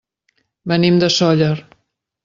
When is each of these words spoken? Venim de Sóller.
Venim 0.73 0.97
de 1.05 1.13
Sóller. 1.19 1.55